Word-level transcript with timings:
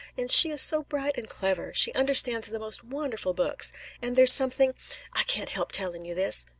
And 0.17 0.31
she 0.31 0.49
is 0.49 0.63
so 0.63 0.81
bright 0.81 1.15
and 1.15 1.29
clever. 1.29 1.75
She 1.75 1.93
understands 1.93 2.47
the 2.49 2.57
most 2.57 2.83
wonderful 2.83 3.35
books. 3.35 3.71
And 4.01 4.15
there's 4.15 4.33
something 4.33 4.73
I 5.13 5.21
can't 5.21 5.49
help 5.49 5.71
telling 5.71 6.05
you 6.05 6.15
this." 6.15 6.47